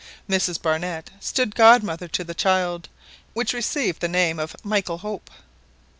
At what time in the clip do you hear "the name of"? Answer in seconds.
4.01-4.55